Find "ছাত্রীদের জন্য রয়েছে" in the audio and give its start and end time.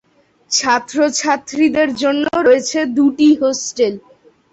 1.11-2.79